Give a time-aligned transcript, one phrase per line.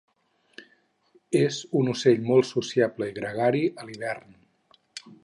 [1.41, 4.35] És un ocell molt sociable i gregari a l'hivern.